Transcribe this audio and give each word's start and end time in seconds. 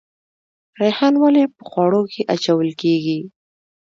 ریحان 0.79 1.13
ولې 1.21 1.43
په 1.55 1.63
خوړو 1.69 2.01
کې 2.11 2.21
اچول 2.33 2.69
کیږي؟ 2.81 3.19